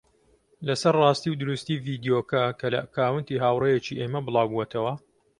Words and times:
لەسەر 0.67 0.93
ڕاستی 1.01 1.29
و 1.31 1.39
دروستی 1.41 1.81
ڤیدیۆکە 1.85 2.43
کە 2.59 2.67
لە 2.73 2.79
ئەکاونتی 2.83 3.41
هاوڕێیەکی 3.43 3.97
ئێمە 3.99 4.21
بڵاوبووەتەوە 4.25 4.93